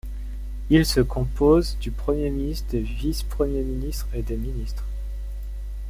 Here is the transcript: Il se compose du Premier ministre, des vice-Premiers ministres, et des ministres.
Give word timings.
Il 0.71 0.83
se 0.83 0.99
compose 0.99 1.77
du 1.77 1.91
Premier 1.91 2.31
ministre, 2.31 2.71
des 2.71 2.79
vice-Premiers 2.81 3.61
ministres, 3.61 4.07
et 4.15 4.23
des 4.23 4.35
ministres. 4.35 4.83